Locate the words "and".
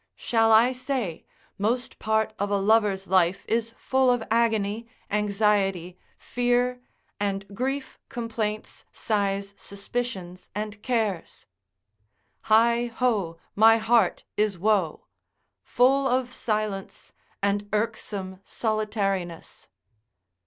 7.19-7.45, 10.55-10.81, 17.43-17.69